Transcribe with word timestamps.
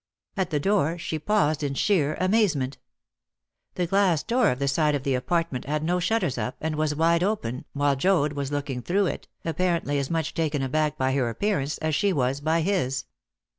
At 0.35 0.49
the 0.49 0.59
door 0.59 0.97
she 0.97 1.19
paused 1.19 1.61
in 1.61 1.75
sheer 1.75 2.15
amazement. 2.19 2.79
The 3.75 3.85
glass 3.85 4.23
door 4.23 4.47
at 4.47 4.57
the 4.57 4.67
side 4.67 4.95
of 4.95 5.03
the 5.03 5.13
apartment 5.13 5.65
had 5.65 5.83
no 5.83 5.99
shutters 5.99 6.39
up, 6.39 6.55
and 6.59 6.75
was 6.75 6.95
wide 6.95 7.21
open, 7.21 7.65
while 7.73 7.95
Joad 7.95 8.33
was 8.33 8.51
looking 8.51 8.81
through 8.81 9.05
it, 9.05 9.27
apparently 9.45 9.99
as 9.99 10.09
much 10.09 10.33
taken 10.33 10.63
aback 10.63 10.97
by 10.97 11.13
her 11.13 11.29
appearance 11.29 11.77
as 11.77 11.93
she 11.93 12.13
was 12.13 12.41
by 12.41 12.61
his. 12.61 13.05